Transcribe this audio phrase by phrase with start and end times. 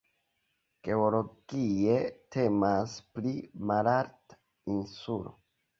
[0.87, 1.99] Geologie
[2.37, 3.37] temas pri
[3.73, 4.43] malalta
[4.79, 5.41] insulo.